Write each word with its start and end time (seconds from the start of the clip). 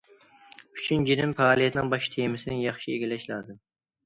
ئۈچىنچىدىن، 0.77 1.35
پائالىيەتنىڭ 1.41 1.93
باش 1.93 2.09
تېمىسىنى 2.15 2.59
ياخشى 2.63 2.97
ئىگىلەش 2.97 3.29
لازىم. 3.35 3.63